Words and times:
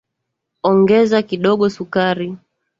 Ongeza 0.69 1.17
kidogo 1.29 1.63
sukari. 1.75 2.27